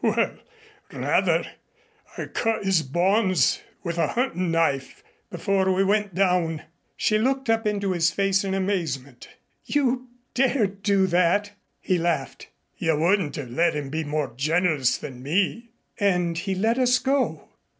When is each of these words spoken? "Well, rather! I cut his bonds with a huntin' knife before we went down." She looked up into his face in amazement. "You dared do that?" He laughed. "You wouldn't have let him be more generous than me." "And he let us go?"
"Well, 0.03 0.33
rather! 0.91 1.45
I 2.17 2.25
cut 2.25 2.65
his 2.65 2.81
bonds 2.81 3.61
with 3.83 3.99
a 3.99 4.07
huntin' 4.07 4.49
knife 4.49 5.03
before 5.29 5.71
we 5.71 5.83
went 5.83 6.15
down." 6.15 6.63
She 6.97 7.19
looked 7.19 7.51
up 7.51 7.67
into 7.67 7.91
his 7.91 8.09
face 8.09 8.43
in 8.43 8.55
amazement. 8.55 9.29
"You 9.63 10.07
dared 10.33 10.81
do 10.81 11.05
that?" 11.05 11.51
He 11.79 11.99
laughed. 11.99 12.49
"You 12.79 12.97
wouldn't 12.97 13.35
have 13.35 13.51
let 13.51 13.75
him 13.75 13.89
be 13.91 14.03
more 14.03 14.33
generous 14.35 14.97
than 14.97 15.21
me." 15.21 15.69
"And 15.99 16.35
he 16.35 16.55
let 16.55 16.79
us 16.79 16.97
go?" 16.97 17.49